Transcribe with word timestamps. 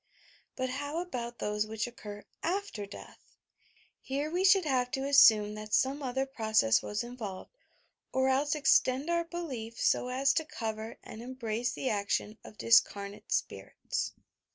But 0.55 0.71
how 0.71 0.97
about 0.99 1.37
those 1.37 1.67
which 1.67 1.85
oeeur 1.87 2.23
after 2.41 2.87
death 2.87 3.19
I 3.21 3.37
Here 4.01 4.31
we 4.31 4.43
should 4.43 4.65
have 4.65 4.89
to 4.93 5.05
assume 5.07 5.53
that 5.53 5.75
some 5.75 6.01
other 6.01 6.25
process 6.25 6.81
was 6.81 7.03
involved, 7.03 7.51
or 8.11 8.27
else 8.27 8.55
extend 8.55 9.11
our 9.11 9.23
belief 9.25 9.79
so 9.79 10.07
as 10.07 10.33
to 10.33 10.43
cover 10.43 10.97
and 11.03 11.21
embrace 11.21 11.73
the 11.73 11.91
action 11.91 12.39
of 12.43 12.57
discarnate 12.57 13.31
spirits. 13.31 14.13